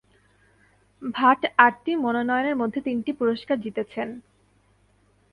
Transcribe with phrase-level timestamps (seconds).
[1.15, 4.07] ভাট আটটি মনোনয়নের মধ্যে তিনটি পুরস্কার জিতেছেন।